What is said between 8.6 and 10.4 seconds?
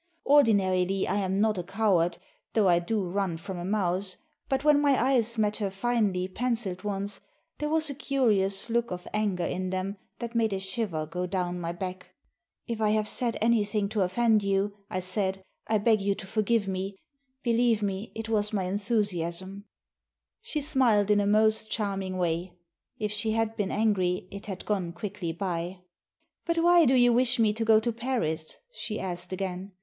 look of anger in them that